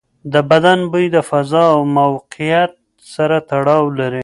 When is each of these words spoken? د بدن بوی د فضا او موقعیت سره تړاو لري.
د 0.33 0.35
بدن 0.49 0.79
بوی 0.91 1.05
د 1.15 1.17
فضا 1.29 1.63
او 1.73 1.81
موقعیت 1.97 2.71
سره 3.13 3.37
تړاو 3.49 3.83
لري. 3.99 4.19